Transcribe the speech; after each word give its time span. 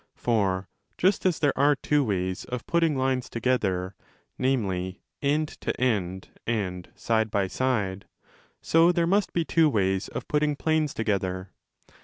For 0.15 0.67
just 0.97 1.27
as 1.27 1.37
there 1.37 1.55
are 1.55 1.75
two 1.75 2.03
ways 2.03 2.43
of 2.45 2.65
putting 2.65 2.97
lines 2.97 3.29
together, 3.29 3.93
namely, 4.35 5.03
end 5.21 5.49
to 5.61 5.79
end 5.79 6.29
and 6.47 6.89
side 6.95 7.29
by 7.29 7.45
side, 7.45 8.07
so 8.63 8.91
there 8.91 9.05
must 9.05 9.31
be 9.31 9.45
two 9.45 9.69
ways 9.69 10.07
of 10.07 10.27
putting 10.27 10.55
planes 10.55 10.95
together. 10.95 11.51